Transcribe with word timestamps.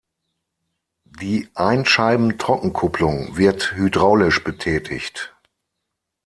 Die 1.21 1.47
Einscheiben-Trockenkupplung 1.53 3.37
wird 3.37 3.73
hydraulisch 3.75 4.43
betätigt. 4.43 5.35